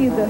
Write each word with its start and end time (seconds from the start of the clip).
vida. 0.00 0.26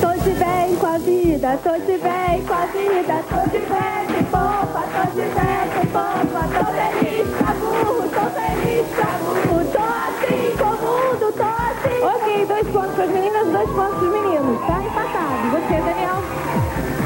Tô 0.00 0.12
de 0.22 0.30
bem 0.30 0.76
com 0.76 0.86
a 0.86 0.98
vida, 0.98 1.58
tô 1.64 1.72
de 1.72 1.98
bem 1.98 2.44
com 2.46 2.54
a 2.54 2.66
vida, 2.66 3.24
tô 3.28 3.42
de 3.50 3.58
bem, 3.58 4.06
de 4.06 4.22
boba, 4.30 4.82
tô 4.94 5.02
de 5.10 5.26
bem, 5.34 5.66
de 5.74 5.86
boba, 5.88 6.42
tô 6.54 6.64
feliz, 6.78 7.26
tá 7.38 7.50
burro, 7.54 8.06
tô 8.08 8.24
feliz, 8.30 8.86
tá 8.96 9.10
burro, 9.18 9.60
tô 9.72 9.82
assim 9.82 10.56
com 10.56 10.64
o 10.64 10.78
mundo, 10.78 11.26
tô 11.32 11.42
assim. 11.42 11.98
Ok, 12.04 12.46
dois 12.46 12.68
pontos 12.68 12.94
para 12.94 13.04
as 13.04 13.10
meninas, 13.10 13.46
dois 13.48 13.70
pontos 13.70 13.98
para 13.98 14.04
os 14.04 14.12
meninos. 14.12 14.60
Tá 14.66 14.76
empatado. 14.80 15.50
Você, 15.50 15.76
Daniel? 15.80 16.18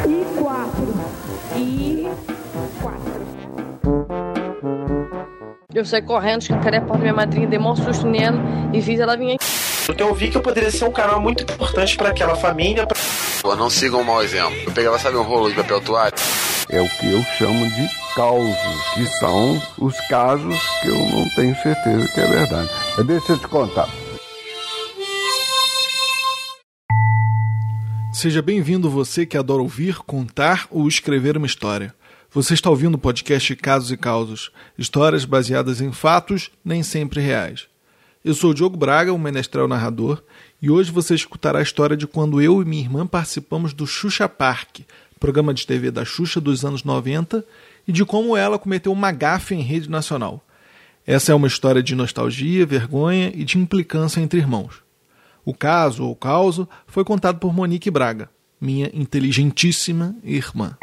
E 0.06 0.09
quatro. 0.43 0.93
E 1.56 2.09
quatro. 2.83 3.25
Eu 5.75 5.84
saí 5.84 6.02
correndo, 6.02 6.42
escancarei 6.42 6.80
a 6.80 6.83
porta 6.83 6.98
da 6.98 7.02
minha 7.02 7.14
madrinha, 7.14 7.47
dei 7.47 7.59
maior 7.59 7.77
susto 7.77 8.06
nela 8.06 8.38
e 8.75 8.83
fiz 8.83 9.00
ela 9.00 9.16
vir 9.16 9.34
aqui. 9.34 9.44
Então 9.88 10.09
eu 10.09 10.15
vi 10.15 10.30
que 10.30 10.37
eu 10.37 10.41
poderia 10.41 10.70
ser 10.70 10.87
um 10.87 10.93
canal 10.93 11.20
muito 11.20 11.43
importante 11.43 11.97
para 11.97 12.09
aquela 12.09 12.34
família. 12.34 12.87
Pra... 12.87 12.97
Pô, 13.42 13.55
não 13.55 13.69
sigam 13.69 14.01
um 14.01 14.05
mau 14.05 14.23
exemplo. 14.23 14.56
Eu 14.66 14.73
pegava, 14.73 14.98
sabe, 14.98 15.16
um 15.16 15.23
rolo 15.23 15.51
de 15.51 15.56
papel 15.56 15.80
toalha? 15.83 16.15
É 16.70 16.80
o 16.80 16.88
que 16.88 17.12
eu 17.12 17.23
chamo 17.37 17.70
de 17.70 17.87
causos, 18.15 18.56
que 18.95 19.06
são 19.19 19.61
os 19.78 19.95
casos 20.09 20.59
que 20.80 20.89
eu 20.89 20.98
não 20.98 21.28
tenho 21.34 21.55
certeza 21.56 22.09
que 22.09 22.20
é 22.20 22.27
verdade. 22.27 22.70
Deixa 23.06 23.33
eu 23.33 23.39
te 23.39 23.47
contar. 23.47 23.89
Seja 28.11 28.41
bem-vindo 28.41 28.89
você 28.89 29.27
que 29.27 29.37
adora 29.37 29.61
ouvir, 29.61 29.98
contar 29.98 30.66
ou 30.70 30.89
escrever 30.89 31.37
uma 31.37 31.47
história. 31.47 31.95
Você 32.30 32.55
está 32.55 32.70
ouvindo 32.70 32.95
o 32.95 32.98
podcast 32.98 33.55
Casos 33.56 33.92
e 33.92 33.97
Causos, 33.98 34.51
histórias 34.78 35.27
baseadas 35.27 35.80
em 35.83 35.92
fatos 35.92 36.51
nem 36.64 36.83
sempre 36.83 37.20
reais. 37.20 37.73
Eu 38.25 38.33
sou 38.33 38.53
o 38.53 38.55
Diogo 38.55 38.75
Braga, 38.75 39.12
um 39.12 39.19
menestrel 39.19 39.69
narrador, 39.69 40.22
e 40.62 40.70
hoje 40.70 40.91
você 40.91 41.14
escutará 41.14 41.58
a 41.58 41.62
história 41.62 41.94
de 41.94 42.06
quando 42.06 42.41
eu 42.41 42.62
e 42.62 42.64
minha 42.64 42.83
irmã 42.83 43.06
participamos 43.06 43.75
do 43.75 43.86
Xuxa 43.86 44.27
Park, 44.27 44.78
programa 45.20 45.53
de 45.53 45.67
TV 45.67 45.91
da 45.91 46.06
Xuxa 46.06 46.41
dos 46.41 46.64
anos 46.64 46.84
90, 46.84 47.45
e 47.86 47.92
de 47.92 48.02
como 48.02 48.34
ela 48.34 48.58
cometeu 48.58 48.92
uma 48.92 49.12
gafe 49.12 49.55
em 49.55 49.61
rede 49.61 49.91
nacional. 49.91 50.42
Essa 51.06 51.33
é 51.33 51.34
uma 51.34 51.47
história 51.47 51.83
de 51.83 51.95
nostalgia, 51.95 52.64
vergonha 52.64 53.30
e 53.34 53.45
de 53.45 53.58
implicância 53.58 54.22
entre 54.22 54.41
irmãos. 54.41 54.77
O 55.45 55.52
caso 55.52 56.05
ou 56.05 56.17
causo 56.17 56.67
foi 56.86 57.05
contado 57.05 57.39
por 57.39 57.52
Monique 57.52 57.91
Braga, 57.91 58.30
minha 58.58 58.91
inteligentíssima 58.95 60.17
irmã. 60.25 60.78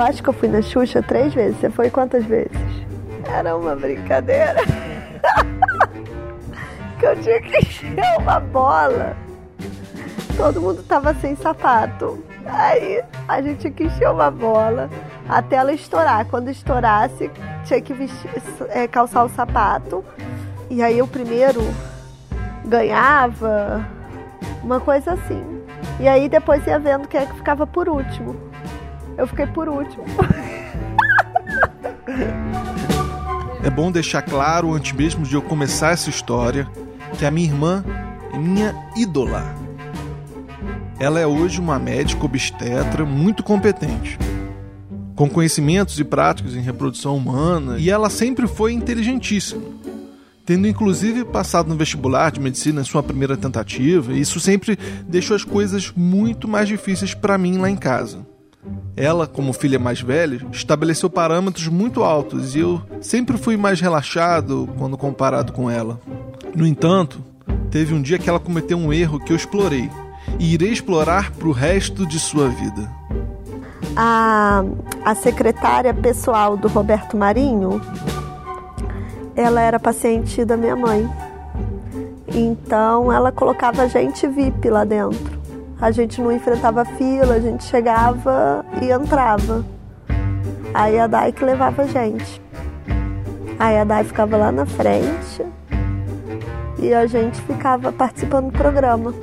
Eu 0.00 0.06
acho 0.06 0.22
que 0.22 0.30
eu 0.30 0.32
fui 0.32 0.48
na 0.48 0.62
Xuxa 0.62 1.02
três 1.02 1.34
vezes. 1.34 1.60
Você 1.60 1.68
foi 1.68 1.90
quantas 1.90 2.24
vezes? 2.24 2.56
Era 3.30 3.54
uma 3.54 3.76
brincadeira. 3.76 4.56
que 6.98 7.04
eu 7.04 7.20
tinha 7.20 7.38
que 7.42 7.58
encher 7.58 8.16
uma 8.18 8.40
bola. 8.40 9.14
Todo 10.38 10.58
mundo 10.58 10.82
tava 10.84 11.12
sem 11.16 11.36
sapato. 11.36 12.24
Aí 12.46 13.04
a 13.28 13.42
gente 13.42 13.58
tinha 13.58 13.72
que 13.74 13.84
encher 13.84 14.08
uma 14.08 14.30
bola 14.30 14.88
até 15.28 15.56
ela 15.56 15.70
estourar. 15.70 16.24
Quando 16.24 16.48
estourasse, 16.48 17.30
tinha 17.66 17.82
que 17.82 17.92
vestir, 17.92 18.30
é, 18.70 18.88
calçar 18.88 19.22
o 19.22 19.28
sapato. 19.28 20.02
E 20.70 20.82
aí 20.82 21.02
o 21.02 21.06
primeiro 21.06 21.60
ganhava. 22.64 23.86
Uma 24.62 24.80
coisa 24.80 25.12
assim. 25.12 25.44
E 26.00 26.08
aí 26.08 26.26
depois 26.26 26.66
ia 26.66 26.78
vendo 26.78 27.06
quem 27.06 27.20
é 27.20 27.26
que 27.26 27.34
ficava 27.34 27.66
por 27.66 27.86
último. 27.86 28.49
Eu 29.20 29.26
fiquei 29.26 29.46
por 29.46 29.68
último. 29.68 30.04
É 33.62 33.68
bom 33.68 33.92
deixar 33.92 34.22
claro, 34.22 34.72
antes 34.72 34.92
mesmo 34.92 35.22
de 35.22 35.34
eu 35.34 35.42
começar 35.42 35.90
essa 35.90 36.08
história, 36.08 36.66
que 37.18 37.26
a 37.26 37.30
minha 37.30 37.46
irmã 37.46 37.84
é 38.32 38.38
minha 38.38 38.74
ídola. 38.96 39.44
Ela 40.98 41.20
é 41.20 41.26
hoje 41.26 41.60
uma 41.60 41.78
médica 41.78 42.24
obstetra 42.24 43.04
muito 43.04 43.42
competente, 43.42 44.18
com 45.14 45.28
conhecimentos 45.28 46.00
e 46.00 46.04
práticas 46.04 46.56
em 46.56 46.62
reprodução 46.62 47.14
humana, 47.14 47.76
e 47.78 47.90
ela 47.90 48.08
sempre 48.08 48.46
foi 48.48 48.72
inteligentíssima, 48.72 49.62
tendo 50.46 50.66
inclusive 50.66 51.26
passado 51.26 51.68
no 51.68 51.76
vestibular 51.76 52.32
de 52.32 52.40
medicina 52.40 52.80
em 52.80 52.84
sua 52.84 53.02
primeira 53.02 53.36
tentativa, 53.36 54.14
e 54.14 54.20
isso 54.20 54.40
sempre 54.40 54.78
deixou 55.06 55.36
as 55.36 55.44
coisas 55.44 55.92
muito 55.94 56.48
mais 56.48 56.66
difíceis 56.66 57.12
para 57.12 57.36
mim 57.36 57.58
lá 57.58 57.68
em 57.68 57.76
casa. 57.76 58.29
Ela, 59.00 59.26
como 59.26 59.54
filha 59.54 59.78
mais 59.78 60.02
velha, 60.02 60.46
estabeleceu 60.52 61.08
parâmetros 61.08 61.68
muito 61.68 62.02
altos 62.02 62.54
e 62.54 62.58
eu 62.58 62.82
sempre 63.00 63.38
fui 63.38 63.56
mais 63.56 63.80
relaxado 63.80 64.68
quando 64.76 64.94
comparado 64.98 65.54
com 65.54 65.70
ela. 65.70 65.98
No 66.54 66.66
entanto, 66.66 67.18
teve 67.70 67.94
um 67.94 68.02
dia 68.02 68.18
que 68.18 68.28
ela 68.28 68.38
cometeu 68.38 68.76
um 68.76 68.92
erro 68.92 69.18
que 69.18 69.32
eu 69.32 69.36
explorei 69.36 69.90
e 70.38 70.52
irei 70.52 70.68
explorar 70.68 71.30
para 71.30 71.48
o 71.48 71.50
resto 71.50 72.04
de 72.04 72.20
sua 72.20 72.50
vida. 72.50 72.90
A, 73.96 74.62
a 75.02 75.14
secretária 75.14 75.94
pessoal 75.94 76.58
do 76.58 76.68
Roberto 76.68 77.16
Marinho, 77.16 77.80
ela 79.34 79.62
era 79.62 79.80
paciente 79.80 80.44
da 80.44 80.58
minha 80.58 80.76
mãe. 80.76 81.08
Então 82.28 83.10
ela 83.10 83.32
colocava 83.32 83.88
gente 83.88 84.28
VIP 84.28 84.68
lá 84.68 84.84
dentro. 84.84 85.29
A 85.80 85.90
gente 85.90 86.20
não 86.20 86.30
enfrentava 86.30 86.84
fila, 86.84 87.34
a 87.34 87.40
gente 87.40 87.64
chegava 87.64 88.64
e 88.82 88.90
entrava. 88.90 89.64
Aí 90.74 90.98
a 90.98 91.06
Dai 91.06 91.32
que 91.32 91.44
levava 91.44 91.82
a 91.82 91.86
gente. 91.86 92.40
Aí 93.58 93.78
a 93.78 93.84
Dai 93.84 94.04
ficava 94.04 94.36
lá 94.36 94.52
na 94.52 94.66
frente 94.66 95.44
e 96.78 96.92
a 96.94 97.06
gente 97.06 97.40
ficava 97.42 97.92
participando 97.92 98.50
do 98.50 98.52
programa. 98.52 99.14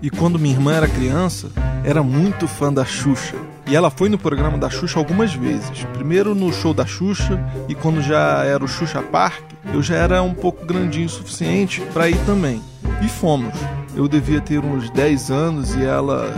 E 0.00 0.10
quando 0.10 0.38
minha 0.38 0.54
irmã 0.54 0.74
era 0.74 0.86
criança, 0.86 1.50
era 1.84 2.02
muito 2.02 2.46
fã 2.46 2.72
da 2.72 2.84
Xuxa. 2.84 3.36
E 3.66 3.74
ela 3.74 3.90
foi 3.90 4.08
no 4.08 4.16
programa 4.16 4.56
da 4.56 4.70
Xuxa 4.70 4.98
algumas 4.98 5.34
vezes. 5.34 5.84
Primeiro 5.92 6.34
no 6.34 6.52
show 6.52 6.72
da 6.72 6.86
Xuxa 6.86 7.38
e 7.68 7.74
quando 7.74 8.00
já 8.00 8.44
era 8.44 8.64
o 8.64 8.68
Xuxa 8.68 9.02
Park, 9.02 9.42
eu 9.74 9.82
já 9.82 9.96
era 9.96 10.22
um 10.22 10.32
pouco 10.32 10.64
grandinho 10.64 11.06
o 11.06 11.10
suficiente 11.10 11.80
para 11.92 12.08
ir 12.08 12.18
também. 12.24 12.62
E 13.04 13.08
fomos. 13.08 13.54
Eu 13.98 14.06
devia 14.06 14.40
ter 14.40 14.60
uns 14.60 14.88
10 14.90 15.30
anos 15.32 15.74
e 15.74 15.84
ela 15.84 16.32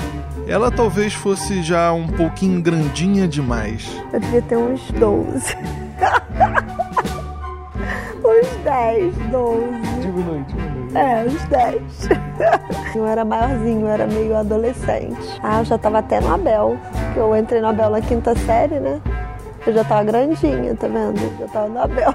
ela 0.48 0.70
talvez 0.70 1.12
fosse 1.12 1.62
já 1.62 1.92
um 1.92 2.08
pouquinho 2.08 2.62
grandinha 2.62 3.28
demais. 3.28 3.86
Eu 4.14 4.18
devia 4.18 4.40
ter 4.40 4.56
uns 4.56 4.90
12. 4.92 5.36
uns 8.24 8.48
10, 8.64 9.14
12. 9.30 9.60
Diminui, 10.00 10.42
diminui. 10.44 10.88
É, 10.94 11.26
uns 11.26 11.44
10. 11.44 11.82
eu 12.96 13.06
era 13.06 13.26
maiorzinho, 13.26 13.82
eu 13.82 13.88
era 13.88 14.06
meio 14.06 14.34
adolescente. 14.38 15.38
Ah, 15.42 15.58
eu 15.58 15.66
já 15.66 15.76
tava 15.76 15.98
até 15.98 16.18
no 16.18 16.32
Abel. 16.32 16.78
Eu 17.14 17.36
entrei 17.36 17.60
no 17.60 17.68
Abel 17.68 17.90
na 17.90 18.00
quinta 18.00 18.34
série, 18.38 18.80
né? 18.80 19.02
Eu 19.66 19.74
já 19.74 19.84
tava 19.84 20.04
grandinha, 20.04 20.74
tá 20.76 20.88
vendo? 20.88 21.20
Eu 21.20 21.36
já 21.40 21.46
tava 21.52 21.68
no 21.68 21.78
Abel. 21.78 22.14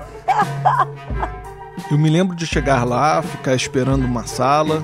eu 1.92 2.00
me 2.00 2.10
lembro 2.10 2.36
de 2.36 2.48
chegar 2.48 2.84
lá, 2.84 3.22
ficar 3.22 3.54
esperando 3.54 4.06
uma 4.06 4.26
sala. 4.26 4.84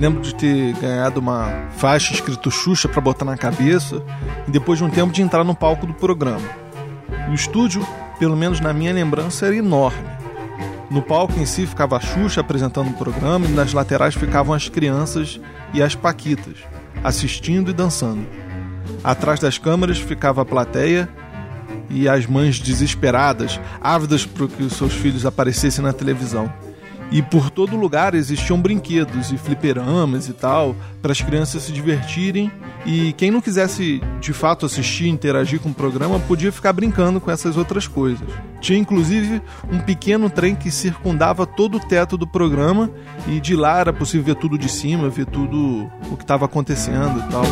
Lembro 0.00 0.22
de 0.22 0.34
ter 0.34 0.72
ganhado 0.76 1.20
uma 1.20 1.68
faixa 1.76 2.14
escrito 2.14 2.50
Xuxa 2.50 2.88
para 2.88 3.02
botar 3.02 3.26
na 3.26 3.36
cabeça 3.36 4.02
e 4.48 4.50
depois 4.50 4.78
de 4.78 4.84
um 4.84 4.88
tempo 4.88 5.12
de 5.12 5.20
entrar 5.20 5.44
no 5.44 5.54
palco 5.54 5.86
do 5.86 5.92
programa. 5.92 6.48
O 7.28 7.34
estúdio, 7.34 7.86
pelo 8.18 8.34
menos 8.34 8.60
na 8.60 8.72
minha 8.72 8.94
lembrança, 8.94 9.44
era 9.44 9.54
enorme. 9.54 10.08
No 10.90 11.02
palco 11.02 11.38
em 11.38 11.44
si 11.44 11.66
ficava 11.66 11.98
a 11.98 12.00
Xuxa 12.00 12.40
apresentando 12.40 12.88
o 12.88 12.94
programa 12.94 13.44
e 13.44 13.50
nas 13.50 13.74
laterais 13.74 14.14
ficavam 14.14 14.54
as 14.54 14.70
crianças 14.70 15.38
e 15.74 15.82
as 15.82 15.94
paquitas, 15.94 16.56
assistindo 17.04 17.70
e 17.70 17.74
dançando. 17.74 18.26
Atrás 19.04 19.38
das 19.38 19.58
câmeras 19.58 19.98
ficava 19.98 20.40
a 20.40 20.46
plateia 20.46 21.10
e 21.90 22.08
as 22.08 22.24
mães 22.24 22.58
desesperadas, 22.58 23.60
ávidas 23.82 24.24
para 24.24 24.48
que 24.48 24.62
os 24.62 24.72
seus 24.72 24.94
filhos 24.94 25.26
aparecessem 25.26 25.84
na 25.84 25.92
televisão. 25.92 26.50
E 27.10 27.20
por 27.22 27.50
todo 27.50 27.76
lugar 27.76 28.14
existiam 28.14 28.60
brinquedos 28.60 29.32
e 29.32 29.36
fliperamas 29.36 30.28
e 30.28 30.32
tal, 30.32 30.76
para 31.02 31.10
as 31.10 31.20
crianças 31.20 31.62
se 31.64 31.72
divertirem. 31.72 32.50
E 32.86 33.12
quem 33.14 33.30
não 33.30 33.40
quisesse 33.40 34.00
de 34.20 34.32
fato 34.32 34.64
assistir 34.64 35.08
interagir 35.08 35.60
com 35.60 35.70
o 35.70 35.74
programa 35.74 36.20
podia 36.20 36.52
ficar 36.52 36.72
brincando 36.72 37.20
com 37.20 37.30
essas 37.30 37.56
outras 37.56 37.88
coisas. 37.88 38.26
Tinha 38.60 38.78
inclusive 38.78 39.42
um 39.70 39.80
pequeno 39.80 40.30
trem 40.30 40.54
que 40.54 40.70
circundava 40.70 41.46
todo 41.46 41.78
o 41.78 41.80
teto 41.80 42.16
do 42.16 42.26
programa 42.26 42.90
e 43.26 43.40
de 43.40 43.56
lá 43.56 43.80
era 43.80 43.92
possível 43.92 44.26
ver 44.26 44.36
tudo 44.36 44.56
de 44.56 44.68
cima, 44.68 45.08
ver 45.08 45.26
tudo 45.26 45.90
o 46.10 46.16
que 46.16 46.22
estava 46.22 46.44
acontecendo 46.44 47.18
e 47.18 47.30
tal. 47.30 47.42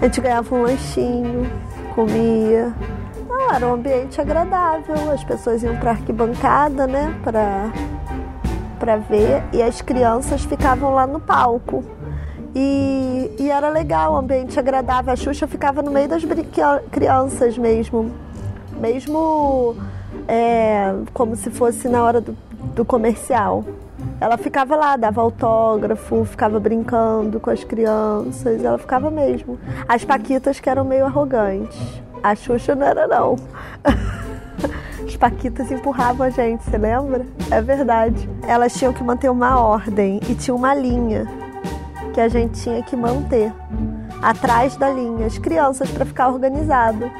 A 0.00 0.04
gente 0.04 0.20
ganhava 0.20 0.54
um 0.54 0.62
lanchinho, 0.62 1.50
comia. 1.94 2.74
Não, 3.28 3.52
era 3.52 3.66
um 3.66 3.74
ambiente 3.74 4.20
agradável. 4.20 5.10
As 5.10 5.24
pessoas 5.24 5.62
iam 5.62 5.76
para 5.76 5.92
arquibancada, 5.92 6.86
né, 6.86 7.14
para 7.22 7.72
para 8.78 8.96
ver 8.96 9.42
e 9.52 9.62
as 9.62 9.80
crianças 9.80 10.44
ficavam 10.44 10.94
lá 10.94 11.06
no 11.06 11.20
palco. 11.20 11.84
E, 12.54 13.36
e 13.38 13.50
era 13.50 13.68
legal, 13.68 14.14
o 14.14 14.16
ambiente 14.16 14.58
agradável. 14.58 15.12
A 15.12 15.16
Xuxa 15.16 15.46
ficava 15.46 15.82
no 15.82 15.90
meio 15.90 16.08
das 16.08 16.22
crianças 16.90 17.58
mesmo. 17.58 18.10
Mesmo 18.80 19.76
é, 20.26 20.94
como 21.12 21.36
se 21.36 21.50
fosse 21.50 21.88
na 21.88 22.02
hora 22.02 22.20
do, 22.20 22.36
do 22.74 22.84
comercial. 22.84 23.64
Ela 24.18 24.38
ficava 24.38 24.74
lá, 24.74 24.96
dava 24.96 25.20
autógrafo, 25.20 26.24
ficava 26.24 26.58
brincando 26.58 27.38
com 27.38 27.50
as 27.50 27.62
crianças, 27.62 28.64
ela 28.64 28.78
ficava 28.78 29.10
mesmo. 29.10 29.58
As 29.86 30.04
Paquitas 30.04 30.58
que 30.58 30.70
eram 30.70 30.84
meio 30.84 31.04
arrogantes. 31.04 31.78
A 32.22 32.34
Xuxa 32.34 32.74
não 32.74 32.86
era 32.86 33.06
não. 33.06 33.36
As 35.16 35.18
Paquitas 35.18 35.72
empurravam 35.72 36.26
a 36.26 36.28
gente, 36.28 36.62
você 36.62 36.76
lembra? 36.76 37.24
É 37.50 37.62
verdade. 37.62 38.28
Elas 38.46 38.74
tinham 38.74 38.92
que 38.92 39.02
manter 39.02 39.30
uma 39.30 39.58
ordem 39.58 40.20
e 40.28 40.34
tinha 40.34 40.54
uma 40.54 40.74
linha 40.74 41.26
que 42.12 42.20
a 42.20 42.28
gente 42.28 42.60
tinha 42.60 42.82
que 42.82 42.94
manter 42.94 43.50
atrás 44.20 44.76
da 44.76 44.90
linha, 44.90 45.24
as 45.24 45.38
crianças 45.38 45.90
para 45.90 46.04
ficar 46.04 46.28
organizado. 46.28 47.10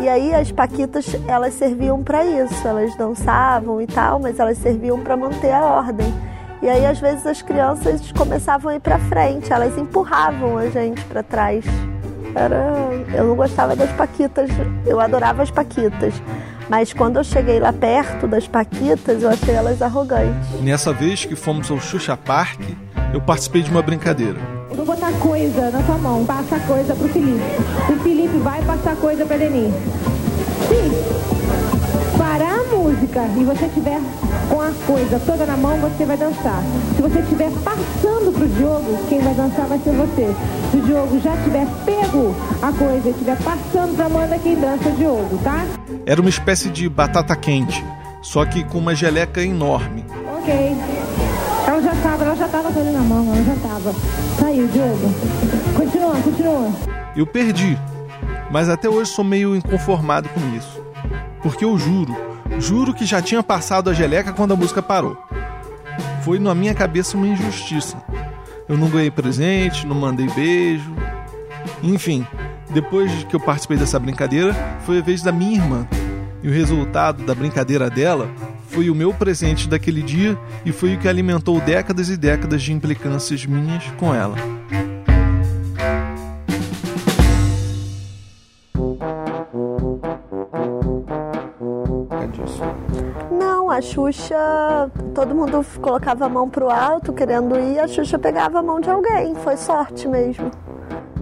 E 0.00 0.08
aí 0.08 0.34
as 0.34 0.50
paquitas, 0.50 1.06
elas 1.28 1.54
serviam 1.54 2.02
para 2.02 2.24
isso, 2.24 2.66
elas 2.66 2.96
dançavam 2.96 3.80
e 3.80 3.86
tal, 3.86 4.18
mas 4.18 4.40
elas 4.40 4.58
serviam 4.58 4.98
para 4.98 5.16
manter 5.16 5.52
a 5.52 5.62
ordem. 5.62 6.12
E 6.60 6.68
aí 6.68 6.84
às 6.84 6.98
vezes 6.98 7.24
as 7.24 7.40
crianças 7.40 8.10
começavam 8.10 8.72
a 8.72 8.74
ir 8.74 8.80
para 8.80 8.98
frente, 8.98 9.52
elas 9.52 9.78
empurravam 9.78 10.58
a 10.58 10.68
gente 10.70 11.04
para 11.04 11.22
trás. 11.22 11.64
Era, 12.34 12.74
eu 13.16 13.28
não 13.28 13.36
gostava 13.36 13.76
das 13.76 13.92
paquitas, 13.92 14.50
eu 14.84 14.98
adorava 14.98 15.40
as 15.40 15.52
paquitas. 15.52 16.20
Mas 16.68 16.92
quando 16.92 17.16
eu 17.16 17.24
cheguei 17.24 17.60
lá 17.60 17.72
perto 17.72 18.26
das 18.26 18.46
paquitas, 18.46 19.22
eu 19.22 19.28
achei 19.28 19.54
elas 19.54 19.82
arrogantes. 19.82 20.60
Nessa 20.62 20.92
vez 20.92 21.24
que 21.24 21.36
fomos 21.36 21.70
ao 21.70 21.78
Xuxa 21.80 22.16
Park, 22.16 22.60
eu 23.12 23.20
participei 23.20 23.62
de 23.62 23.70
uma 23.70 23.82
brincadeira. 23.82 24.38
Eu 24.70 24.76
vou 24.76 24.86
botar 24.86 25.12
coisa 25.12 25.70
na 25.70 25.82
sua 25.84 25.98
mão, 25.98 26.24
passa 26.24 26.58
coisa 26.60 26.94
pro 26.94 27.08
Felipe. 27.08 27.44
O 27.88 27.96
Felipe 28.02 28.38
vai 28.38 28.62
passar 28.62 28.96
coisa 28.96 29.24
pra 29.24 29.36
Denise. 29.36 29.74
Se 30.68 32.18
parar 32.18 32.60
a 32.60 32.64
música 32.76 33.24
e 33.38 33.44
você 33.44 33.68
tiver 33.68 34.00
com 34.48 34.60
a 34.60 34.72
coisa 34.86 35.20
toda 35.24 35.46
na 35.46 35.56
mão, 35.56 35.78
você 35.78 36.04
vai 36.04 36.16
dançar. 36.16 36.62
Se 37.04 37.10
você 37.10 37.20
estiver 37.20 37.50
passando 37.62 38.32
pro 38.32 38.48
Diogo, 38.48 38.98
quem 39.10 39.20
vai 39.20 39.34
dançar 39.34 39.66
vai 39.66 39.78
ser 39.78 39.90
você. 39.90 40.34
Se 40.70 40.78
o 40.78 40.80
Diogo 40.80 41.20
já 41.20 41.36
tiver 41.42 41.66
pego 41.84 42.34
a 42.62 42.72
coisa 42.72 43.08
e 43.08 43.10
estiver 43.10 43.36
passando 43.42 43.94
pra 43.94 44.06
Amanda, 44.06 44.38
quem 44.38 44.56
dança 44.58 44.88
é 44.88 44.92
o 44.92 44.96
Diogo, 44.96 45.38
tá? 45.44 45.66
Era 46.06 46.18
uma 46.18 46.30
espécie 46.30 46.70
de 46.70 46.88
batata 46.88 47.36
quente, 47.36 47.84
só 48.22 48.46
que 48.46 48.64
com 48.64 48.78
uma 48.78 48.94
geleca 48.94 49.42
enorme. 49.42 50.02
Ok. 50.38 50.76
Ela 51.68 51.82
já 51.82 51.92
estava, 51.92 52.24
ela 52.24 52.36
já 52.36 52.46
estava 52.46 52.72
com 52.72 52.80
ele 52.80 52.90
na 52.90 53.00
mão, 53.00 53.34
ela 53.34 53.44
já 53.44 53.54
estava. 53.54 53.94
Saiu, 54.40 54.66
Diogo. 54.68 55.14
Continua, 55.76 56.16
continua. 56.22 56.72
Eu 57.14 57.26
perdi, 57.26 57.78
mas 58.50 58.70
até 58.70 58.88
hoje 58.88 59.10
sou 59.10 59.26
meio 59.26 59.54
inconformado 59.54 60.30
com 60.30 60.56
isso. 60.56 60.82
Porque 61.42 61.66
eu 61.66 61.76
juro, 61.76 62.16
juro 62.58 62.94
que 62.94 63.04
já 63.04 63.20
tinha 63.20 63.42
passado 63.42 63.90
a 63.90 63.92
geleca 63.92 64.32
quando 64.32 64.54
a 64.54 64.56
música 64.56 64.80
parou. 64.80 65.18
Foi 66.24 66.38
na 66.38 66.54
minha 66.54 66.74
cabeça 66.74 67.18
uma 67.18 67.26
injustiça. 67.26 68.02
Eu 68.66 68.78
não 68.78 68.88
ganhei 68.88 69.10
presente, 69.10 69.86
não 69.86 69.94
mandei 69.94 70.26
beijo. 70.28 70.90
Enfim, 71.82 72.26
depois 72.70 73.24
que 73.24 73.36
eu 73.36 73.40
participei 73.40 73.76
dessa 73.76 73.98
brincadeira, 73.98 74.54
foi 74.86 75.00
a 75.00 75.02
vez 75.02 75.22
da 75.22 75.30
minha 75.30 75.56
irmã. 75.56 75.86
E 76.42 76.48
o 76.48 76.50
resultado 76.50 77.24
da 77.24 77.34
brincadeira 77.34 77.90
dela 77.90 78.30
foi 78.68 78.88
o 78.88 78.94
meu 78.94 79.12
presente 79.12 79.68
daquele 79.68 80.00
dia 80.00 80.38
e 80.64 80.72
foi 80.72 80.94
o 80.94 80.98
que 80.98 81.06
alimentou 81.06 81.60
décadas 81.60 82.08
e 82.08 82.16
décadas 82.16 82.62
de 82.62 82.72
implicâncias 82.72 83.44
minhas 83.44 83.84
com 83.98 84.14
ela. 84.14 84.53
Xuxa, 93.84 94.90
todo 95.14 95.34
mundo 95.34 95.64
colocava 95.80 96.24
a 96.24 96.28
mão 96.28 96.48
pro 96.48 96.70
alto 96.70 97.12
querendo 97.12 97.54
ir, 97.58 97.78
a 97.78 97.86
Xuxa 97.86 98.18
pegava 98.18 98.60
a 98.60 98.62
mão 98.62 98.80
de 98.80 98.88
alguém, 98.88 99.34
foi 99.34 99.58
sorte 99.58 100.08
mesmo. 100.08 100.50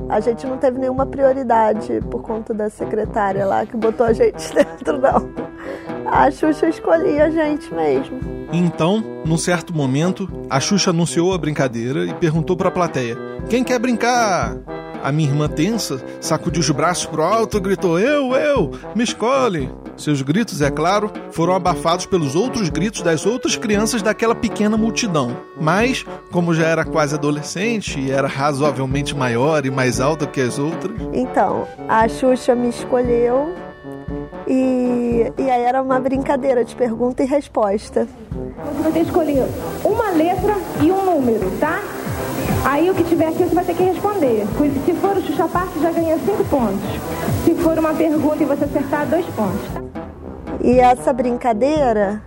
A 0.08 0.20
gente 0.20 0.46
não 0.46 0.56
teve 0.56 0.78
nenhuma 0.78 1.04
prioridade 1.04 2.00
por 2.08 2.22
conta 2.22 2.54
da 2.54 2.70
secretária 2.70 3.44
lá 3.44 3.66
que 3.66 3.76
botou 3.76 4.06
a 4.06 4.12
gente 4.12 4.36
dentro, 4.54 4.98
não. 4.98 5.28
A 6.06 6.30
Xuxa 6.30 6.68
escolhia 6.68 7.24
a 7.24 7.30
gente 7.30 7.74
mesmo. 7.74 8.20
Então, 8.52 9.02
num 9.24 9.38
certo 9.38 9.74
momento, 9.74 10.28
a 10.48 10.60
Xuxa 10.60 10.90
anunciou 10.90 11.34
a 11.34 11.38
brincadeira 11.38 12.04
e 12.04 12.14
perguntou 12.14 12.56
para 12.56 12.68
a 12.68 12.72
plateia: 12.72 13.16
Quem 13.48 13.64
quer 13.64 13.80
brincar? 13.80 14.56
A 15.02 15.10
minha 15.10 15.28
irmã 15.28 15.48
tensa 15.48 16.00
sacudiu 16.20 16.60
os 16.60 16.70
braços 16.70 17.06
pro 17.06 17.22
alto 17.22 17.56
e 17.56 17.60
gritou: 17.60 17.98
Eu, 17.98 18.36
eu, 18.36 18.70
me 18.94 19.02
escolhe. 19.02 19.68
Seus 19.96 20.22
gritos, 20.22 20.60
é 20.60 20.70
claro, 20.70 21.10
foram 21.30 21.54
abafados 21.54 22.06
pelos 22.06 22.34
outros 22.34 22.68
gritos 22.68 23.02
das 23.02 23.26
outras 23.26 23.56
crianças 23.56 24.02
daquela 24.02 24.34
pequena 24.34 24.76
multidão. 24.76 25.36
Mas, 25.60 26.04
como 26.30 26.54
já 26.54 26.66
era 26.66 26.84
quase 26.84 27.14
adolescente 27.14 28.00
e 28.00 28.10
era 28.10 28.26
razoavelmente 28.26 29.14
maior 29.14 29.64
e 29.66 29.70
mais 29.70 30.00
alta 30.00 30.26
que 30.26 30.40
as 30.40 30.58
outras. 30.58 30.96
Então, 31.12 31.66
a 31.88 32.08
Xuxa 32.08 32.54
me 32.54 32.68
escolheu 32.68 33.54
e, 34.46 35.32
e 35.38 35.50
aí 35.50 35.62
era 35.62 35.82
uma 35.82 36.00
brincadeira 36.00 36.64
de 36.64 36.74
pergunta 36.74 37.22
e 37.22 37.26
resposta. 37.26 38.08
Você 38.74 38.82
vai 38.82 38.92
ter 38.92 39.00
que 39.00 39.06
escolher 39.06 39.44
uma 39.84 40.10
letra 40.10 40.56
e 40.80 40.90
um 40.90 41.04
número, 41.04 41.50
tá? 41.58 41.80
Aí 42.64 42.88
o 42.88 42.94
que 42.94 43.02
tiver 43.04 43.26
aqui 43.26 43.44
você 43.44 43.54
vai 43.54 43.64
ter 43.64 43.74
que 43.74 43.82
responder. 43.82 44.46
Se 44.84 44.92
for 44.94 45.16
o 45.16 45.22
Xuxa 45.22 45.48
Park, 45.48 45.70
já 45.80 45.90
ganha 45.90 46.16
cinco 46.18 46.44
pontos. 46.44 47.00
Se 47.44 47.54
for 47.56 47.78
uma 47.78 47.94
pergunta 47.94 48.42
e 48.42 48.46
você 48.46 48.64
acertar, 48.64 49.06
dois 49.06 49.26
pontos. 49.26 49.68
Tá? 49.72 49.82
E 50.60 50.78
essa 50.78 51.12
brincadeira 51.12 52.22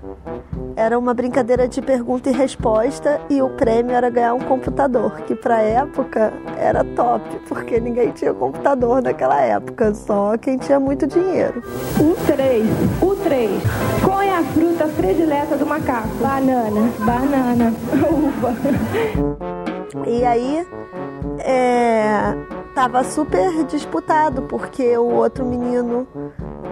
era 0.75 0.99
uma 0.99 1.13
brincadeira 1.13 1.67
de 1.69 1.81
pergunta 1.81 2.29
e 2.29 2.33
resposta 2.33 3.21
e 3.29 3.41
o 3.41 3.49
prêmio 3.49 3.93
era 3.93 4.09
ganhar 4.09 4.33
um 4.33 4.41
computador, 4.41 5.21
que 5.21 5.33
para 5.33 5.61
época 5.61 6.33
era 6.57 6.83
top, 6.83 7.23
porque 7.47 7.79
ninguém 7.79 8.11
tinha 8.11 8.33
computador 8.33 9.01
naquela 9.01 9.39
época, 9.41 9.93
só 9.93 10.37
quem 10.37 10.57
tinha 10.57 10.79
muito 10.79 11.07
dinheiro. 11.07 11.63
O 11.97 12.15
3, 12.25 12.67
o 13.01 13.15
3. 13.15 13.51
Qual 14.03 14.21
é 14.21 14.35
a 14.35 14.43
fruta 14.43 14.87
predileta 14.89 15.55
do 15.55 15.65
macaco? 15.65 16.09
Banana, 16.21 16.91
banana, 16.99 17.73
uva. 18.11 18.53
E 20.05 20.25
aí 20.25 20.65
é, 21.39 22.35
tava 22.75 23.03
super 23.05 23.63
disputado, 23.63 24.41
porque 24.43 24.97
o 24.97 25.05
outro 25.13 25.45
menino 25.45 26.05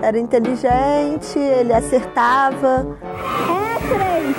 era 0.01 0.19
inteligente, 0.19 1.39
ele 1.39 1.71
acertava. 1.71 2.85
É 3.49 3.79
três. 3.87 4.35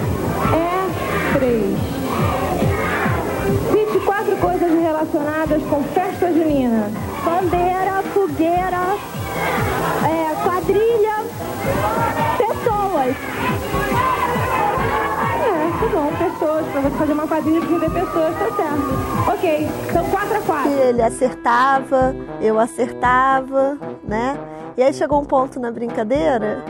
É 0.52 1.38
três. 1.38 1.78
24 3.72 4.36
coisas 4.36 4.72
relacionadas 4.72 5.62
com 5.64 5.82
festa 5.84 6.30
junina. 6.32 6.90
Bandeira, 7.24 8.02
fogueira, 8.12 8.98
pra 16.74 16.82
você 16.82 16.96
fazer 16.96 17.12
uma 17.12 17.28
quadrilha 17.28 17.60
de 17.60 17.78
ver 17.78 17.90
pessoas, 17.90 18.34
tá 18.36 18.56
certo. 18.56 19.30
Ok, 19.32 19.68
então 19.88 20.10
4 20.10 20.36
a 20.36 20.40
4 20.40 20.72
Ele 20.72 21.02
acertava, 21.02 22.16
eu 22.40 22.58
acertava, 22.58 23.78
né? 24.02 24.36
E 24.76 24.82
aí 24.82 24.92
chegou 24.92 25.20
um 25.20 25.24
ponto 25.24 25.60
na 25.60 25.70
brincadeira 25.70 26.64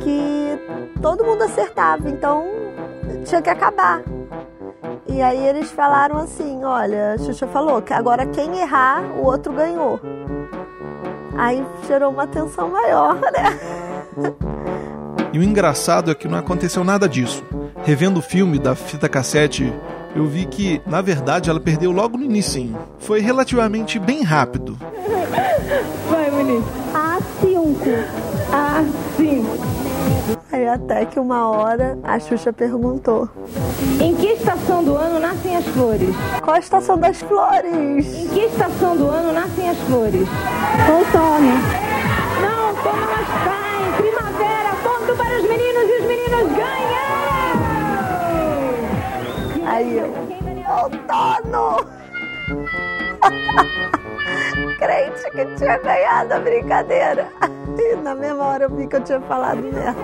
que 0.00 0.58
todo 1.00 1.24
mundo 1.24 1.42
acertava, 1.44 2.10
então 2.10 2.44
tinha 3.24 3.40
que 3.40 3.48
acabar. 3.48 4.02
E 5.06 5.22
aí 5.22 5.46
eles 5.46 5.70
falaram 5.70 6.18
assim, 6.18 6.62
olha, 6.62 7.14
a 7.14 7.18
Xuxa 7.18 7.46
falou 7.46 7.80
que 7.80 7.94
agora 7.94 8.26
quem 8.26 8.58
errar, 8.58 9.02
o 9.18 9.24
outro 9.24 9.50
ganhou. 9.54 9.98
Aí 11.38 11.64
gerou 11.86 12.12
uma 12.12 12.26
tensão 12.26 12.68
maior, 12.68 13.14
né? 13.14 14.34
E 15.32 15.38
o 15.38 15.42
engraçado 15.42 16.10
é 16.10 16.14
que 16.14 16.28
não 16.28 16.38
aconteceu 16.38 16.84
nada 16.84 17.08
disso 17.08 17.42
revendo 17.84 18.18
o 18.18 18.22
filme 18.22 18.58
da 18.58 18.74
fita 18.74 19.08
cassete, 19.08 19.72
eu 20.14 20.26
vi 20.26 20.46
que, 20.46 20.80
na 20.86 21.00
verdade, 21.00 21.50
ela 21.50 21.60
perdeu 21.60 21.90
logo 21.90 22.16
no 22.16 22.24
início. 22.24 22.74
Foi 22.98 23.20
relativamente 23.20 23.98
bem 23.98 24.22
rápido. 24.22 24.78
Vai, 26.10 26.30
Muniz. 26.30 26.64
A5. 26.92 28.04
A5. 28.50 29.44
Aí 30.50 30.66
até 30.66 31.04
que 31.04 31.20
uma 31.20 31.48
hora 31.48 31.98
a 32.02 32.18
Xuxa 32.18 32.52
perguntou: 32.52 33.28
Em 34.00 34.14
que 34.14 34.28
estação 34.28 34.82
do 34.82 34.96
ano 34.96 35.20
nascem 35.20 35.56
as 35.56 35.66
flores? 35.66 36.14
Qual 36.42 36.56
a 36.56 36.58
estação 36.58 36.98
das 36.98 37.18
flores? 37.18 38.14
Em 38.16 38.28
que 38.28 38.40
estação 38.40 38.96
do 38.96 39.06
ano 39.08 39.32
nascem 39.32 39.68
as 39.68 39.78
flores? 39.80 40.26
Outono. 40.88 41.77
Outono! 50.82 51.86
Crente 54.78 55.30
que 55.32 55.44
tinha 55.56 55.78
ganhado 55.78 56.34
a 56.34 56.38
brincadeira. 56.38 57.28
E 57.76 57.96
na 57.96 58.14
mesma 58.14 58.44
hora 58.44 58.64
eu 58.64 58.70
vi 58.70 58.86
que 58.86 58.96
eu 58.96 59.02
tinha 59.02 59.20
falado 59.22 59.62
merda. 59.62 59.96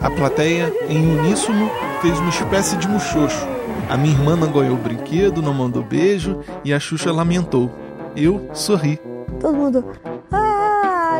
A 0.00 0.10
plateia, 0.10 0.72
em 0.88 1.18
uníssono, 1.18 1.70
fez 2.02 2.18
uma 2.18 2.28
espécie 2.28 2.76
de 2.76 2.86
muxoxo. 2.86 3.46
A 3.88 3.96
minha 3.96 4.14
irmã 4.14 4.36
não 4.36 4.50
ganhou 4.52 4.74
o 4.74 4.78
brinquedo, 4.78 5.40
não 5.40 5.54
mandou 5.54 5.82
beijo 5.82 6.40
e 6.62 6.72
a 6.74 6.80
Xuxa 6.80 7.10
lamentou. 7.12 7.70
Eu 8.14 8.48
sorri. 8.52 9.00
Todo 9.40 9.56
mundo. 9.56 9.84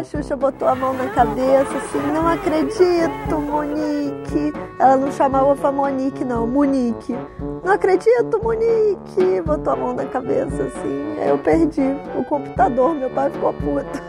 Xuxa 0.04 0.36
botou 0.36 0.68
a 0.68 0.74
mão 0.74 0.92
na 0.92 1.08
cabeça 1.08 1.76
assim. 1.78 1.98
Não 2.12 2.28
acredito, 2.28 3.38
Monique. 3.40 4.52
Ela 4.78 4.96
não 4.96 5.10
chamava 5.10 5.72
Monique, 5.72 6.24
não, 6.24 6.46
Monique. 6.46 7.16
Não 7.64 7.72
acredito, 7.72 8.42
Monique. 8.42 9.40
Botou 9.44 9.72
a 9.72 9.76
mão 9.76 9.94
na 9.94 10.04
cabeça 10.04 10.62
assim. 10.64 11.16
Aí 11.20 11.28
eu 11.28 11.38
perdi 11.38 11.96
o 12.16 12.24
computador. 12.24 12.94
Meu 12.94 13.10
pai 13.10 13.30
ficou 13.30 13.52
puto. 13.54 14.02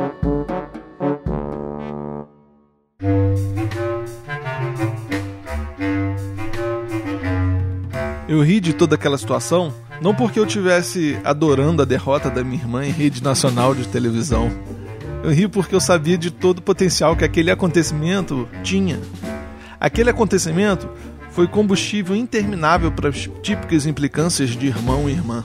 toda 8.80 8.94
aquela 8.94 9.18
situação 9.18 9.74
não 10.00 10.14
porque 10.14 10.40
eu 10.40 10.46
tivesse 10.46 11.18
adorando 11.22 11.82
a 11.82 11.84
derrota 11.84 12.30
da 12.30 12.42
minha 12.42 12.62
irmã 12.62 12.82
em 12.82 12.90
rede 12.90 13.22
nacional 13.22 13.74
de 13.74 13.86
televisão. 13.86 14.50
Eu 15.22 15.30
ri 15.30 15.46
porque 15.46 15.74
eu 15.74 15.80
sabia 15.80 16.16
de 16.16 16.30
todo 16.30 16.60
o 16.60 16.62
potencial 16.62 17.14
que 17.14 17.22
aquele 17.22 17.50
acontecimento 17.50 18.48
tinha. 18.62 18.98
Aquele 19.78 20.08
acontecimento 20.08 20.88
foi 21.30 21.46
combustível 21.46 22.16
interminável 22.16 22.90
para 22.90 23.10
as 23.10 23.28
típicas 23.42 23.84
implicâncias 23.84 24.48
de 24.48 24.68
irmão 24.68 25.10
e 25.10 25.12
irmã. 25.12 25.44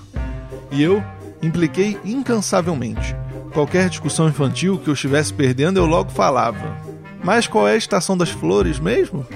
E 0.72 0.82
eu 0.82 1.04
impliquei 1.44 2.00
incansavelmente. 2.06 3.13
Qualquer 3.54 3.89
discussão 3.89 4.30
infantil 4.30 4.77
que 4.77 4.89
eu 4.89 4.94
estivesse 4.94 5.34
perdendo, 5.34 5.77
eu 5.77 5.86
logo 5.86 6.10
falava. 6.10 6.77
Mas 7.22 7.48
qual 7.48 7.68
é 7.68 7.74
a 7.74 7.77
estação 7.77 8.18
das 8.18 8.30
flores 8.30 8.80
mesmo? 8.80 9.27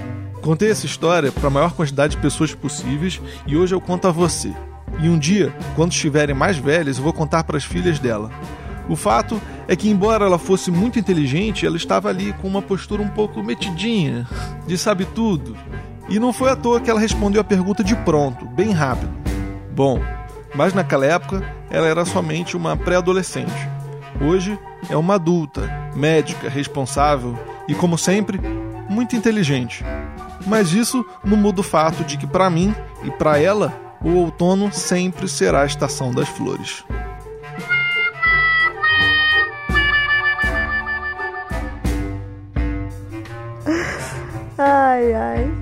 Contei 0.42 0.70
essa 0.70 0.86
história 0.86 1.30
para 1.30 1.48
a 1.48 1.50
maior 1.50 1.72
quantidade 1.72 2.16
de 2.16 2.22
pessoas 2.22 2.54
possíveis 2.54 3.20
e 3.46 3.56
hoje 3.56 3.74
eu 3.74 3.80
conto 3.80 4.08
a 4.08 4.10
você. 4.10 4.52
E 4.98 5.08
um 5.08 5.18
dia, 5.18 5.54
quando 5.76 5.92
estiverem 5.92 6.34
mais 6.34 6.56
velhas, 6.56 6.96
eu 6.96 7.04
vou 7.04 7.12
contar 7.12 7.44
para 7.44 7.56
as 7.56 7.64
filhas 7.64 7.98
dela. 7.98 8.30
O 8.88 8.96
fato 8.96 9.40
é 9.68 9.76
que, 9.76 9.88
embora 9.88 10.24
ela 10.24 10.38
fosse 10.38 10.70
muito 10.70 10.98
inteligente, 10.98 11.64
ela 11.64 11.76
estava 11.76 12.08
ali 12.08 12.32
com 12.34 12.48
uma 12.48 12.62
postura 12.62 13.02
um 13.02 13.08
pouco 13.08 13.42
metidinha, 13.42 14.26
de 14.66 14.76
sabe 14.76 15.04
tudo. 15.04 15.56
E 16.08 16.18
não 16.18 16.32
foi 16.32 16.50
à 16.50 16.56
toa 16.56 16.80
que 16.80 16.90
ela 16.90 16.98
respondeu 16.98 17.40
a 17.40 17.44
pergunta 17.44 17.84
de 17.84 17.94
pronto, 17.94 18.46
bem 18.46 18.72
rápido. 18.72 19.12
Bom, 19.72 20.02
mas 20.54 20.74
naquela 20.74 21.06
época 21.06 21.44
ela 21.70 21.86
era 21.86 22.04
somente 22.04 22.56
uma 22.56 22.76
pré-adolescente. 22.76 23.68
Hoje 24.20 24.58
é 24.88 24.96
uma 24.96 25.14
adulta, 25.14 25.70
médica, 25.94 26.48
responsável 26.48 27.38
e, 27.68 27.74
como 27.74 27.96
sempre, 27.96 28.40
muito 28.88 29.14
inteligente. 29.14 29.84
Mas 30.46 30.72
isso 30.72 31.04
não 31.24 31.36
muda 31.36 31.60
o 31.60 31.64
fato 31.64 32.04
de 32.04 32.16
que, 32.16 32.26
para 32.26 32.50
mim 32.50 32.74
e 33.04 33.10
para 33.10 33.38
ela, 33.38 33.72
o 34.02 34.10
outono 34.10 34.72
sempre 34.72 35.28
será 35.28 35.62
a 35.62 35.66
estação 35.66 36.12
das 36.12 36.28
flores. 36.28 36.84
Ai, 44.56 45.14
ai. 45.14 45.52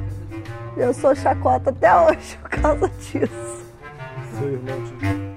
Eu 0.76 0.92
sou 0.94 1.14
chacota 1.14 1.70
até 1.70 1.94
hoje 1.94 2.36
por 2.40 2.50
causa 2.50 2.88
disso. 2.88 3.64
Seu 4.38 4.52
irmão 4.52 4.84
te... 4.84 5.28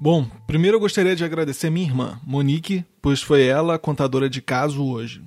Bom, 0.00 0.26
primeiro 0.46 0.76
eu 0.76 0.80
gostaria 0.80 1.16
de 1.16 1.24
agradecer 1.24 1.70
minha 1.70 1.86
irmã, 1.86 2.20
Monique, 2.24 2.84
pois 3.08 3.22
foi 3.22 3.46
ela 3.46 3.76
a 3.76 3.78
contadora 3.78 4.28
de 4.28 4.42
caso 4.42 4.84
hoje. 4.84 5.22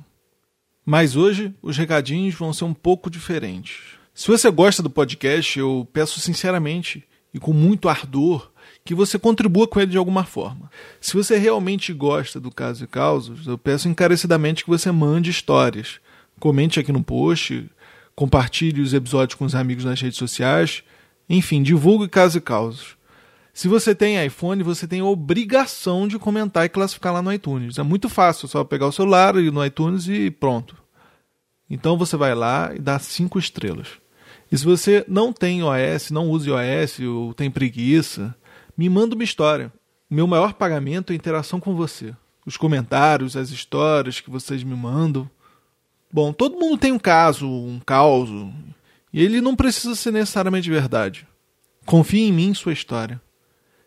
Mas 0.85 1.15
hoje 1.15 1.51
os 1.63 1.75
recadinhos 1.75 2.35
vão 2.35 2.53
ser 2.53 2.63
um 2.63 2.75
pouco 2.75 3.09
diferentes. 3.09 3.97
Se 4.13 4.27
você 4.27 4.51
gosta 4.51 4.83
do 4.83 4.89
podcast, 4.89 5.57
eu 5.57 5.88
peço 5.91 6.19
sinceramente 6.19 7.03
e 7.33 7.39
com 7.39 7.51
muito 7.51 7.89
ardor 7.89 8.51
que 8.85 8.93
você 8.93 9.17
contribua 9.17 9.67
com 9.67 9.79
ele 9.79 9.89
de 9.89 9.97
alguma 9.97 10.23
forma. 10.23 10.69
Se 11.00 11.15
você 11.15 11.39
realmente 11.39 11.91
gosta 11.91 12.39
do 12.39 12.51
Caso 12.51 12.83
e 12.83 12.88
Causos, 12.88 13.47
eu 13.47 13.57
peço 13.57 13.89
encarecidamente 13.89 14.63
que 14.63 14.69
você 14.69 14.91
mande 14.91 15.31
histórias. 15.31 16.00
Comente 16.39 16.79
aqui 16.79 16.91
no 16.91 17.03
post, 17.03 17.67
compartilhe 18.15 18.79
os 18.79 18.93
episódios 18.93 19.33
com 19.33 19.45
os 19.45 19.55
amigos 19.55 19.85
nas 19.85 20.00
redes 20.00 20.19
sociais, 20.19 20.83
enfim, 21.27 21.63
divulgue 21.63 22.07
Caso 22.07 22.38
e 22.38 22.41
Causos. 22.41 22.95
Se 23.53 23.67
você 23.67 23.93
tem 23.93 24.24
iPhone, 24.25 24.63
você 24.63 24.88
tem 24.88 25.01
obrigação 25.01 26.08
de 26.08 26.17
comentar 26.17 26.65
e 26.65 26.70
classificar 26.70 27.13
lá 27.13 27.22
no 27.22 27.34
iTunes. 27.34 27.77
É 27.77 27.84
muito 27.84 28.08
fácil, 28.08 28.48
só 28.48 28.63
pegar 28.63 28.88
o 28.88 28.91
celular 28.91 29.36
e 29.36 29.51
no 29.51 29.65
iTunes 29.65 30.08
e 30.08 30.31
pronto. 30.31 30.75
Então 31.70 31.98
você 31.98 32.15
vai 32.15 32.34
lá 32.34 32.72
e 32.74 32.79
dá 32.79 32.98
cinco 33.00 33.38
estrelas. 33.38 33.88
E 34.51 34.58
se 34.58 34.65
você 34.65 35.05
não 35.08 35.31
tem 35.31 35.60
iOS, 35.60 36.12
não 36.12 36.29
usa 36.29 36.50
iOS 36.50 37.00
ou 37.00 37.34
tem 37.34 37.50
preguiça, 37.50 38.36
me 38.77 38.89
manda 38.89 39.15
uma 39.15 39.24
história. 39.24 39.72
O 40.10 40.13
meu 40.13 40.27
maior 40.27 40.53
pagamento 40.53 41.12
é 41.12 41.13
a 41.13 41.15
interação 41.15 41.60
com 41.60 41.75
você. 41.75 42.13
Os 42.46 42.58
comentários, 42.58 43.38
as 43.38 43.50
histórias 43.50 44.20
que 44.20 44.29
vocês 44.29 44.63
me 44.63 44.75
mandam. 44.75 45.29
Bom, 46.12 46.34
todo 46.34 46.60
mundo 46.60 46.77
tem 46.77 46.91
um 46.91 47.00
caso, 47.00 47.48
um 47.48 47.79
caos, 47.79 48.29
e 49.13 49.24
ele 49.24 49.39
não 49.39 49.55
precisa 49.55 49.96
ser 49.96 50.12
necessariamente 50.12 50.70
verdade. 50.70 51.25
Confie 51.86 52.24
em 52.24 52.34
mim 52.34 52.53
sua 52.53 52.74
história. 52.74 53.22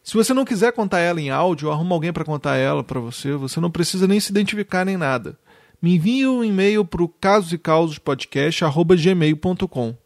Se 0.05 0.15
você 0.15 0.33
não 0.35 0.45
quiser 0.45 0.73
contar 0.73 1.01
ela 1.01 1.19
em 1.19 1.31
áudio, 1.31 1.73
arruma 1.73 1.95
alguém 1.95 2.13
para 2.13 2.27
contar 2.27 2.57
ela 2.57 2.85
para 2.85 3.01
você. 3.01 3.33
Você 3.33 3.59
não 3.59 3.71
precisa 3.71 4.07
nem 4.07 4.21
se 4.21 4.31
identificar 4.31 4.85
nem 4.85 4.99
nada. 4.99 5.39
Me 5.81 5.95
envie 5.95 6.27
um 6.27 6.45
e-mail 6.45 6.85
para 6.85 7.03
o 7.03 7.09
casosecausospodcast.gmail.com 7.09 9.97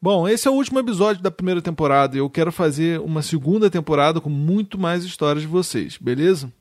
Bom, 0.00 0.28
esse 0.28 0.46
é 0.46 0.50
o 0.50 0.54
último 0.54 0.78
episódio 0.80 1.22
da 1.22 1.30
primeira 1.30 1.62
temporada 1.62 2.16
e 2.16 2.20
eu 2.20 2.28
quero 2.28 2.52
fazer 2.52 3.00
uma 3.00 3.22
segunda 3.22 3.70
temporada 3.70 4.20
com 4.20 4.30
muito 4.30 4.78
mais 4.78 5.04
histórias 5.04 5.42
de 5.42 5.48
vocês, 5.48 5.96
beleza? 5.96 6.52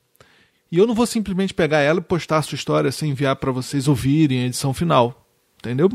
E 0.72 0.77
eu 0.77 0.88
não 0.88 0.96
vou 0.96 1.05
simplesmente 1.05 1.53
pegar 1.53 1.79
ela 1.79 2.00
e 2.00 2.03
postar 2.03 2.38
a 2.38 2.41
sua 2.41 2.55
história 2.55 2.91
sem 2.91 3.12
enviar 3.12 3.36
para 3.36 3.51
vocês 3.51 3.88
ouvirem 3.88 4.41
a 4.41 4.48
edição 4.48 4.74
final, 4.74 5.27
entendeu? 5.60 5.91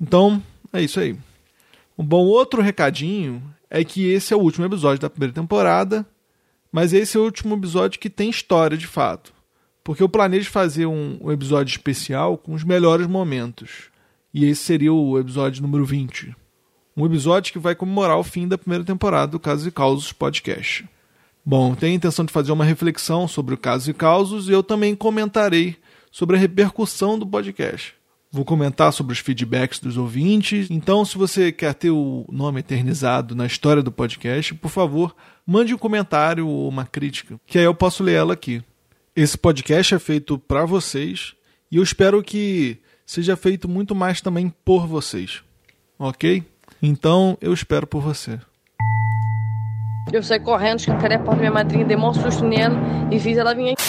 Então, 0.00 0.40
é 0.72 0.80
isso 0.82 1.00
aí. 1.00 1.16
Um 1.98 2.04
bom 2.04 2.24
outro 2.24 2.62
recadinho 2.62 3.42
é 3.68 3.82
que 3.84 4.06
esse 4.08 4.32
é 4.32 4.36
o 4.36 4.40
último 4.40 4.64
episódio 4.64 5.00
da 5.00 5.10
primeira 5.10 5.34
temporada, 5.34 6.06
mas 6.70 6.92
esse 6.92 7.16
é 7.16 7.20
o 7.20 7.24
último 7.24 7.56
episódio 7.56 7.98
que 7.98 8.08
tem 8.08 8.30
história 8.30 8.76
de 8.76 8.86
fato. 8.86 9.32
Porque 9.82 10.02
eu 10.02 10.08
planejo 10.08 10.50
fazer 10.50 10.86
um, 10.86 11.18
um 11.20 11.32
episódio 11.32 11.72
especial 11.72 12.38
com 12.38 12.54
os 12.54 12.62
melhores 12.62 13.06
momentos. 13.06 13.90
E 14.32 14.44
esse 14.44 14.62
seria 14.62 14.92
o 14.92 15.18
episódio 15.18 15.62
número 15.62 15.84
20 15.84 16.36
um 16.98 17.06
episódio 17.06 17.52
que 17.52 17.60
vai 17.60 17.76
comemorar 17.76 18.18
o 18.18 18.24
fim 18.24 18.48
da 18.48 18.58
primeira 18.58 18.82
temporada 18.82 19.30
do 19.30 19.38
Casos 19.38 19.68
e 19.68 19.70
Causos 19.70 20.12
Podcast. 20.12 20.84
Bom, 21.46 21.72
tenho 21.76 21.92
a 21.92 21.94
intenção 21.94 22.24
de 22.24 22.32
fazer 22.32 22.50
uma 22.50 22.64
reflexão 22.64 23.28
sobre 23.28 23.54
o 23.54 23.56
Casos 23.56 23.86
e 23.86 23.94
Causos 23.94 24.48
e 24.48 24.52
eu 24.52 24.64
também 24.64 24.96
comentarei 24.96 25.76
sobre 26.10 26.34
a 26.34 26.38
repercussão 26.40 27.16
do 27.16 27.24
podcast. 27.24 27.94
Vou 28.30 28.44
comentar 28.44 28.92
sobre 28.92 29.14
os 29.14 29.20
feedbacks 29.20 29.78
dos 29.78 29.96
ouvintes. 29.96 30.68
Então, 30.70 31.02
se 31.02 31.16
você 31.16 31.50
quer 31.50 31.72
ter 31.72 31.90
o 31.90 32.26
nome 32.30 32.60
eternizado 32.60 33.34
na 33.34 33.46
história 33.46 33.82
do 33.82 33.90
podcast, 33.90 34.54
por 34.54 34.70
favor, 34.70 35.16
mande 35.46 35.74
um 35.74 35.78
comentário 35.78 36.46
ou 36.46 36.68
uma 36.68 36.84
crítica, 36.84 37.40
que 37.46 37.58
aí 37.58 37.64
eu 37.64 37.74
posso 37.74 38.02
ler 38.02 38.14
ela 38.14 38.34
aqui. 38.34 38.62
Esse 39.16 39.36
podcast 39.36 39.94
é 39.94 39.98
feito 39.98 40.38
para 40.38 40.66
vocês 40.66 41.34
e 41.72 41.76
eu 41.78 41.82
espero 41.82 42.22
que 42.22 42.78
seja 43.06 43.34
feito 43.34 43.66
muito 43.66 43.94
mais 43.94 44.20
também 44.20 44.52
por 44.62 44.86
vocês. 44.86 45.42
Ok? 45.98 46.44
Então 46.82 47.36
eu 47.40 47.54
espero 47.54 47.86
por 47.86 48.02
você. 48.02 48.38
Eu 50.12 50.22
saí 50.22 50.40
correndo, 50.40 50.80
escancarei 50.80 51.16
a 51.16 51.20
porta 51.20 51.36
da 51.36 51.40
minha 51.40 51.50
madrinha, 51.50 51.84
dei 51.84 51.96
um 51.96 52.14
susto 52.14 52.44
nela 52.44 52.76
e 53.10 53.18
fiz 53.18 53.38
ela 53.38 53.54
vir 53.54 53.72
aqui. 53.72 53.82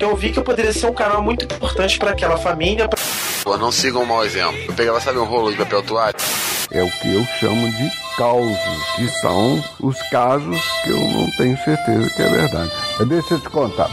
Eu 0.00 0.16
vi 0.16 0.32
que 0.32 0.38
eu 0.38 0.44
poderia 0.44 0.72
ser 0.72 0.86
um 0.86 0.94
canal 0.94 1.22
muito 1.22 1.44
importante 1.44 1.98
para 1.98 2.12
aquela 2.12 2.38
família. 2.38 2.88
Pra... 2.88 2.98
Pô, 3.42 3.56
não 3.56 3.72
sigam 3.72 4.02
um 4.02 4.06
mau 4.06 4.24
exemplo. 4.24 4.56
Eu 4.68 4.72
pegava, 4.74 5.00
sabe, 5.00 5.18
um 5.18 5.24
rolo 5.24 5.50
de 5.50 5.58
papel 5.58 5.82
toalha? 5.82 6.14
É 6.70 6.82
o 6.82 6.90
que 6.90 7.14
eu 7.14 7.24
chamo 7.40 7.70
de 7.72 7.90
causos, 8.16 8.58
que 8.96 9.08
são 9.20 9.62
os 9.80 10.00
casos 10.10 10.60
que 10.84 10.90
eu 10.90 10.98
não 10.98 11.30
tenho 11.36 11.56
certeza 11.58 12.10
que 12.14 12.22
é 12.22 12.28
verdade. 12.28 12.72
Deixa 13.06 13.34
eu 13.34 13.40
te 13.40 13.50
contar. 13.50 13.90